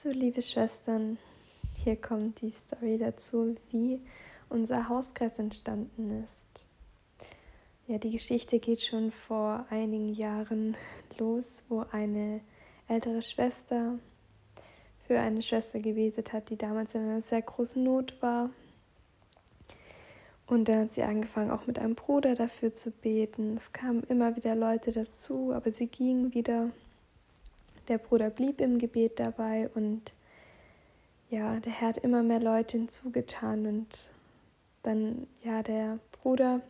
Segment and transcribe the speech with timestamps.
[0.00, 1.18] So, liebe Schwestern,
[1.82, 4.00] hier kommt die Story dazu, wie
[4.48, 6.46] unser Hauskreis entstanden ist.
[7.88, 10.76] Ja, die Geschichte geht schon vor einigen Jahren
[11.18, 12.42] los, wo eine
[12.86, 13.98] ältere Schwester
[15.04, 18.50] für eine Schwester gebetet hat, die damals in einer sehr großen Not war.
[20.46, 23.56] Und dann hat sie angefangen, auch mit einem Bruder dafür zu beten.
[23.56, 26.70] Es kamen immer wieder Leute dazu, aber sie gingen wieder
[27.88, 30.12] der Bruder blieb im Gebet dabei und
[31.30, 33.88] ja, der Herr hat immer mehr Leute hinzugetan und
[34.82, 36.60] dann, ja, der Bruder,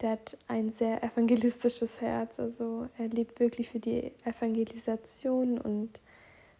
[0.00, 6.00] der hat ein sehr evangelistisches Herz, also er lebt wirklich für die Evangelisation und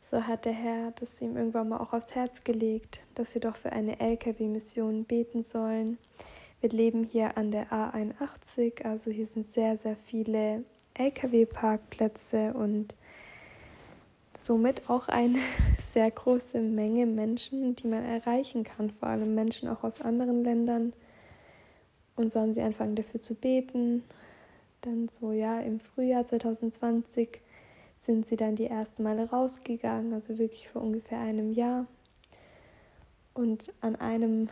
[0.01, 3.57] so hat der Herr das ihm irgendwann mal auch aufs Herz gelegt, dass wir doch
[3.57, 5.99] für eine LKW-Mission beten sollen.
[6.61, 12.95] Wir leben hier an der A81, also hier sind sehr, sehr viele LKW-Parkplätze und
[14.39, 15.39] somit auch eine
[15.93, 20.93] sehr große Menge Menschen, die man erreichen kann, vor allem Menschen auch aus anderen Ländern.
[22.17, 24.05] Und so haben sie angefangen dafür zu beten.
[24.83, 27.41] Dann so, ja, im Frühjahr 2020
[28.01, 31.87] sind sie dann die ersten Male rausgegangen, also wirklich vor ungefähr einem Jahr.
[33.35, 34.49] Und an einem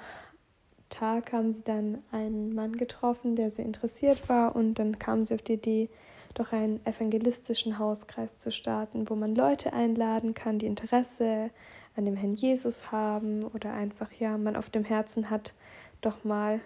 [0.90, 5.34] Tag haben sie dann einen Mann getroffen, der sehr interessiert war und dann kamen sie
[5.34, 5.88] auf die Idee,
[6.34, 11.50] doch einen evangelistischen Hauskreis zu starten, wo man Leute einladen kann, die Interesse
[11.96, 15.54] an dem Herrn Jesus haben oder einfach ja man auf dem Herzen hat,
[16.00, 16.60] doch mal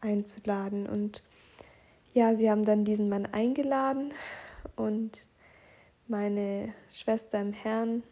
[0.00, 0.86] einzuladen.
[0.86, 1.22] Und
[2.14, 4.12] ja, sie haben dann diesen Mann eingeladen
[4.76, 5.26] und
[6.08, 8.02] meine Schwester im Herrn,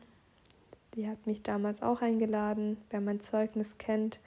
[0.95, 2.77] die hat mich damals auch eingeladen.
[2.91, 4.21] Wer mein Zeugnis kennt,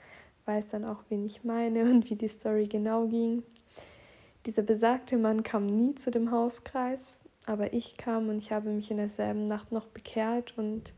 [0.46, 3.42] weiß dann auch, wen ich meine und wie die Story genau ging.
[4.46, 8.90] Dieser besagte Mann kam nie zu dem Hauskreis, aber ich kam und ich habe mich
[8.90, 10.92] in derselben Nacht noch bekehrt und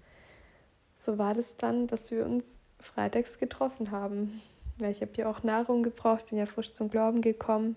[0.98, 4.40] so war das dann, dass wir uns freitags getroffen haben.
[4.78, 7.76] Weil ich habe ja auch Nahrung gebraucht, bin ja frisch zum Glauben gekommen.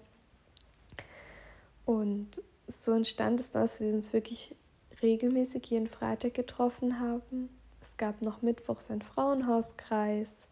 [1.86, 4.56] Und so entstand es, dass wir uns wirklich
[5.02, 7.50] regelmäßig jeden Freitag getroffen haben.
[7.82, 10.50] Es gab noch mittwochs einen Frauenhauskreis,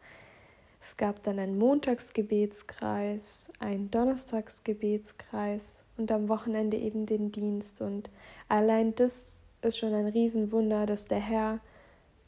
[0.87, 7.81] es gab dann einen Montagsgebetskreis, einen Donnerstagsgebetskreis und am Wochenende eben den Dienst.
[7.81, 8.09] Und
[8.47, 11.59] allein das ist schon ein Riesenwunder, dass der Herr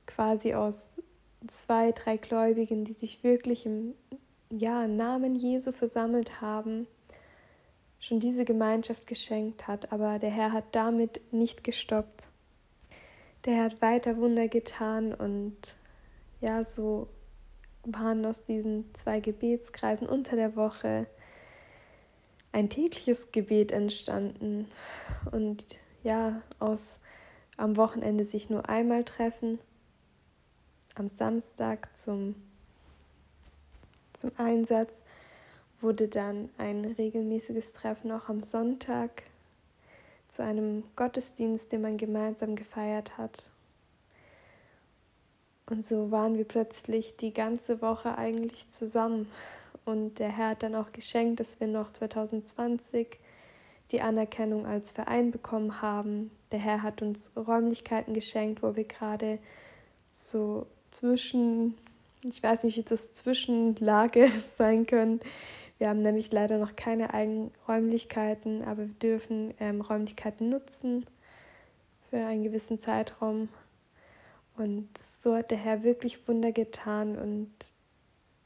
[0.06, 0.88] quasi aus
[1.48, 3.94] zwei, drei Gläubigen, die sich wirklich im
[4.52, 6.86] ja, Namen Jesu versammelt haben,
[8.02, 9.94] schon diese Gemeinschaft geschenkt hat.
[9.94, 12.28] Aber der Herr hat damit nicht gestoppt.
[13.46, 15.76] Der Herr hat weiter Wunder getan und
[16.42, 17.08] ja, so
[17.94, 21.08] waren aus diesen zwei Gebetskreisen unter der Woche
[22.52, 24.68] ein tägliches Gebet entstanden
[25.32, 25.66] und
[26.04, 26.98] ja, aus
[27.58, 29.60] am Wochenende sich nur einmal treffen,
[30.96, 32.36] am Samstag zum,
[34.14, 34.94] zum Einsatz
[35.82, 39.24] wurde dann ein regelmäßiges Treffen auch am Sonntag
[40.28, 43.52] zu einem Gottesdienst, den man gemeinsam gefeiert hat.
[45.70, 49.30] Und so waren wir plötzlich die ganze Woche eigentlich zusammen.
[49.86, 53.20] Und der Herr hat dann auch geschenkt, dass wir noch 2020
[53.92, 56.32] die Anerkennung als Verein bekommen haben.
[56.52, 59.40] Der Herr hat uns Räumlichkeiten geschenkt, wo wir gerade
[60.12, 61.78] so zwischen,
[62.24, 65.22] ich weiß nicht, wie das Zwischenlage sein können.
[65.78, 71.06] Wir haben nämlich leider noch keine eigenen Räumlichkeiten, aber wir dürfen ähm, Räumlichkeiten nutzen
[72.10, 73.50] für einen gewissen Zeitraum.
[74.60, 74.90] Und
[75.22, 77.50] so hat der Herr wirklich Wunder getan und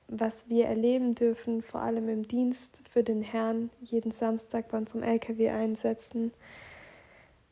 [0.08, 4.94] was wir erleben dürfen, vor allem im Dienst für den Herrn, jeden Samstag bei uns
[4.94, 6.32] im LKW einsetzen.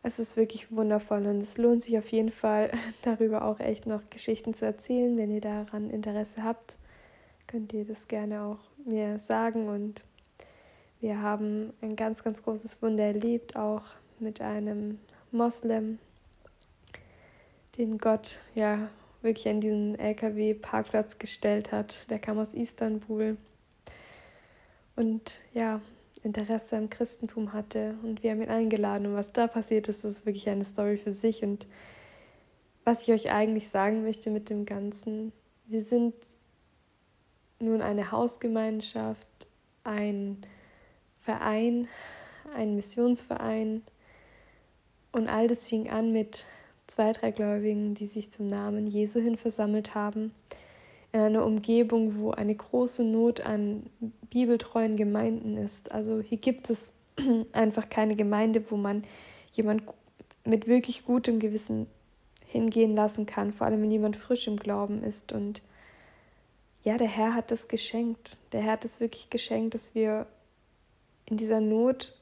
[0.03, 2.69] Es ist wirklich wundervoll und es lohnt sich auf jeden Fall,
[3.01, 5.17] darüber auch echt noch Geschichten zu erzählen.
[5.17, 6.77] Wenn ihr daran Interesse habt,
[7.47, 9.69] könnt ihr das gerne auch mir sagen.
[9.69, 10.03] Und
[10.99, 13.85] wir haben ein ganz, ganz großes Wunder erlebt, auch
[14.19, 14.99] mit einem
[15.31, 15.97] Moslem,
[17.77, 18.89] den Gott ja
[19.21, 22.09] wirklich an diesen LKW-Parkplatz gestellt hat.
[22.09, 23.37] Der kam aus Istanbul
[24.95, 25.81] und ja,
[26.23, 29.07] Interesse am Christentum hatte und wir haben ihn eingeladen.
[29.07, 31.43] Und was da passiert ist, ist wirklich eine Story für sich.
[31.43, 31.65] Und
[32.83, 35.31] was ich euch eigentlich sagen möchte mit dem Ganzen,
[35.65, 36.13] wir sind
[37.59, 39.27] nun eine Hausgemeinschaft,
[39.83, 40.45] ein
[41.19, 41.87] Verein,
[42.55, 43.83] ein Missionsverein.
[45.11, 46.45] Und all das fing an mit
[46.91, 50.33] zwei, drei Gläubigen, die sich zum Namen Jesu hin versammelt haben,
[51.13, 53.83] in einer Umgebung, wo eine große Not an
[54.29, 55.91] bibeltreuen Gemeinden ist.
[55.91, 56.93] Also hier gibt es
[57.51, 59.03] einfach keine Gemeinde, wo man
[59.51, 59.83] jemand
[60.45, 61.87] mit wirklich gutem Gewissen
[62.45, 65.31] hingehen lassen kann, vor allem wenn jemand frisch im Glauben ist.
[65.31, 65.61] Und
[66.83, 68.37] ja, der Herr hat es geschenkt.
[68.51, 70.27] Der Herr hat es wirklich geschenkt, dass wir
[71.25, 72.15] in dieser Not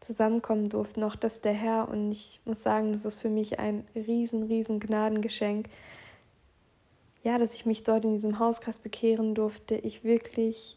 [0.00, 1.02] zusammenkommen durften.
[1.02, 4.80] Auch dass der Herr, und ich muss sagen, das ist für mich ein riesen, riesen
[4.80, 5.68] Gnadengeschenk,
[7.22, 10.76] ja, dass ich mich dort in diesem Hauskreis bekehren durfte, ich wirklich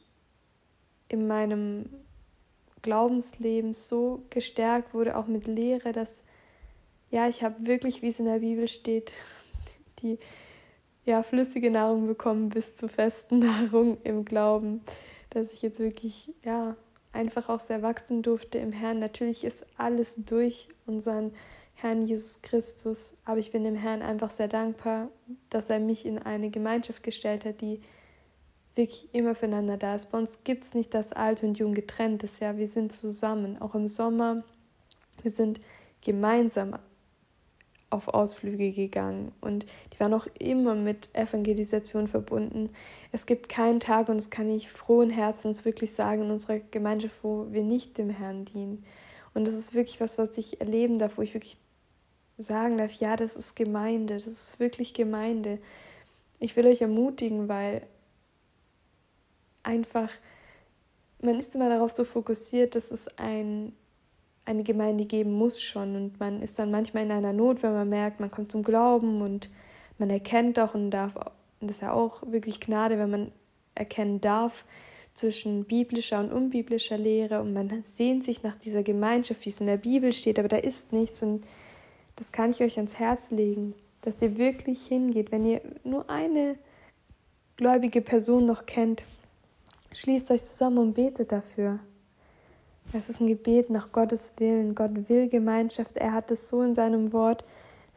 [1.08, 1.90] in meinem
[2.82, 6.24] Glaubensleben so gestärkt wurde, auch mit Lehre, dass
[7.12, 9.12] ja, ich habe wirklich, wie es in der Bibel steht,
[10.02, 10.18] die
[11.06, 14.82] ja, flüssige Nahrung bekommen bis zur festen Nahrung im Glauben,
[15.32, 16.76] dass ich jetzt wirklich ja,
[17.12, 19.00] einfach auch sehr wachsen durfte im Herrn.
[19.00, 21.34] Natürlich ist alles durch unseren
[21.76, 25.10] Herrn Jesus Christus, aber ich bin dem Herrn einfach sehr dankbar,
[25.50, 27.82] dass er mich in eine Gemeinschaft gestellt hat, die
[28.76, 30.12] wirklich immer füreinander da ist.
[30.12, 33.62] Bei uns gibt es nicht das Alt und Jung getrennt ist, ja, wir sind zusammen,
[33.62, 34.44] auch im Sommer.
[35.22, 35.60] Wir sind
[36.02, 36.78] gemeinsam
[37.90, 42.70] auf Ausflüge gegangen und die waren auch immer mit Evangelisation verbunden.
[43.12, 47.16] Es gibt keinen Tag, und das kann ich frohen Herzens wirklich sagen, in unserer Gemeinschaft,
[47.24, 48.84] wo wir nicht dem Herrn dienen.
[49.34, 51.58] Und das ist wirklich was, was ich erleben darf, wo ich wirklich
[52.38, 55.60] sagen darf, ja, das ist Gemeinde, das ist wirklich Gemeinde.
[56.40, 57.84] Ich will euch ermutigen, weil
[59.64, 60.10] einfach,
[61.22, 63.74] man ist immer darauf so fokussiert, dass es ein,
[64.50, 65.96] eine Gemeinde geben muss schon.
[65.96, 69.22] Und man ist dann manchmal in einer Not, wenn man merkt, man kommt zum Glauben
[69.22, 69.50] und
[69.98, 73.32] man erkennt doch und darf, und das ist ja auch wirklich Gnade, wenn man
[73.76, 74.66] erkennen darf
[75.14, 79.68] zwischen biblischer und unbiblischer Lehre und man sehnt sich nach dieser Gemeinschaft, wie es in
[79.68, 81.46] der Bibel steht, aber da ist nichts und
[82.16, 86.56] das kann ich euch ans Herz legen, dass ihr wirklich hingeht, wenn ihr nur eine
[87.58, 89.04] gläubige Person noch kennt,
[89.92, 91.80] Schließt euch zusammen und betet dafür.
[92.92, 94.74] Es ist ein Gebet nach Gottes Willen.
[94.74, 95.98] Gott will Gemeinschaft.
[95.98, 97.44] Er hat es so in seinem Wort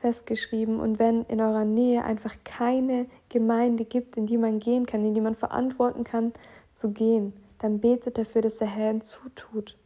[0.01, 0.81] festgeschrieben.
[0.81, 5.15] Und wenn in eurer Nähe einfach keine Gemeinde gibt, in die man gehen kann, in
[5.15, 6.33] die man verantworten kann,
[6.75, 9.79] zu gehen, dann betet dafür, dass der Herr hinzutut.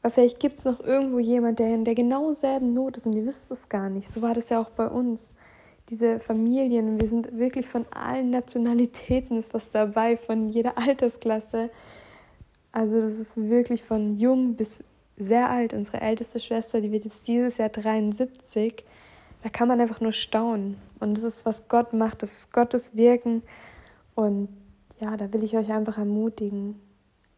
[0.00, 3.12] Weil vielleicht gibt es noch irgendwo jemand, der in der genau selben Not ist und
[3.12, 4.08] ihr wisst es gar nicht.
[4.08, 5.34] So war das ja auch bei uns
[5.90, 11.70] diese Familien, wir sind wirklich von allen Nationalitäten ist was dabei, von jeder Altersklasse.
[12.72, 14.84] Also das ist wirklich von jung bis
[15.16, 15.74] sehr alt.
[15.74, 18.84] Unsere älteste Schwester, die wird jetzt dieses Jahr 73.
[19.42, 20.76] Da kann man einfach nur staunen.
[20.98, 23.42] Und das ist, was Gott macht, das ist Gottes Wirken.
[24.14, 24.48] Und
[25.00, 26.78] ja, da will ich euch einfach ermutigen,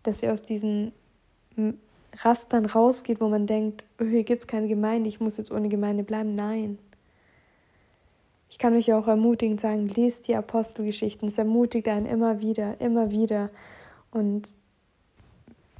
[0.02, 0.92] dass ihr aus diesen
[2.18, 5.68] Rastern rausgeht, wo man denkt, oh, hier gibt es keine Gemeinde, ich muss jetzt ohne
[5.68, 6.34] Gemeinde bleiben.
[6.34, 6.78] Nein,
[8.52, 11.28] ich kann mich auch ermutigend sagen, lest die Apostelgeschichten.
[11.28, 13.48] Es ermutigt einen immer wieder, immer wieder.
[14.10, 14.54] Und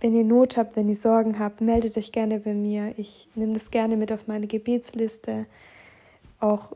[0.02, 2.93] wenn ihr Not habt, wenn ihr Sorgen habt, meldet euch gerne bei mir.
[2.96, 5.46] Ich nehme das gerne mit auf meine Gebetsliste.
[6.40, 6.72] Auch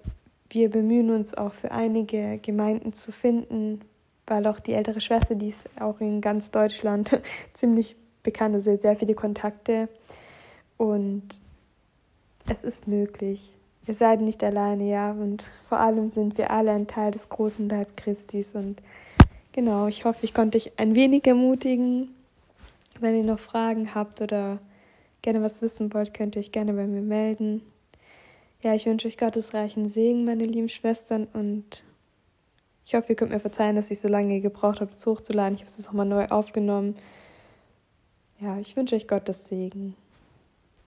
[0.49, 3.81] wir bemühen uns auch für einige Gemeinden zu finden,
[4.29, 7.21] weil auch die ältere Schwester, die ist auch in ganz Deutschland
[7.53, 9.89] ziemlich bekannt, also sehr viele Kontakte.
[10.77, 11.25] Und
[12.49, 13.53] es ist möglich.
[13.89, 15.11] Ihr seid nicht alleine, ja.
[15.11, 18.55] Und vor allem sind wir alle ein Teil des großen Leib Christis.
[18.55, 18.83] Und
[19.51, 22.16] genau, ich hoffe, ich konnte euch ein wenig ermutigen.
[23.01, 24.59] Wenn ihr noch Fragen habt oder
[25.23, 27.63] gerne was wissen wollt, könnt ihr euch gerne bei mir melden.
[28.63, 31.25] Ja, ich wünsche euch Gottes reichen Segen, meine lieben Schwestern.
[31.33, 31.85] Und
[32.85, 35.55] ich hoffe, ihr könnt mir verzeihen, dass ich so lange gebraucht habe, es hochzuladen.
[35.55, 36.97] Ich habe es nochmal neu aufgenommen.
[38.41, 39.95] Ja, ich wünsche euch Gottes Segen.